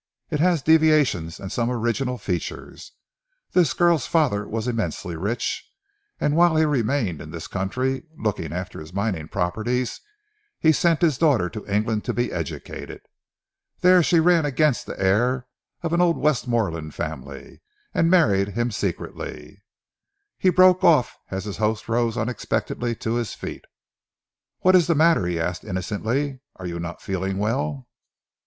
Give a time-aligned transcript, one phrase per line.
[0.31, 2.93] It has deviations and some original features.
[3.51, 5.63] This girl's father was immensely rich,
[6.19, 10.01] and whilst he remained in this country looking after his mining properties,
[10.57, 13.01] he sent his daughter to England to be educated.
[13.81, 15.45] There she ran against the heir
[15.83, 17.61] of an old Westmorland family,
[17.93, 19.61] and married him secretly"
[20.39, 23.65] He broke off as his host rose unexpectedly to his feet.
[24.61, 26.39] "What is the matter?" he asked innocently.
[26.55, 27.87] "Are you not feeling well?"